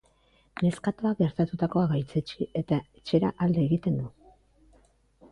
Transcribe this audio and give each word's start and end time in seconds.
Neskatoak 0.67 1.17
gertatutakoa 1.19 1.83
gaitzetsi 1.91 2.47
eta 2.61 2.79
etxera 3.01 3.29
alde 3.47 3.61
egiten 3.67 3.99
du. 4.01 4.07